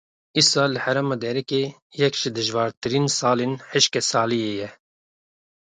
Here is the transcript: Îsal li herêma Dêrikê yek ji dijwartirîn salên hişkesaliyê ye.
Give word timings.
Îsal 0.39 0.69
li 0.73 0.79
herêma 0.85 1.15
Dêrikê 1.23 1.63
yek 1.99 2.13
ji 2.21 2.29
dijwartirîn 2.35 3.07
salên 3.19 3.53
hişkesaliyê 3.71 4.51
ye. 4.59 4.69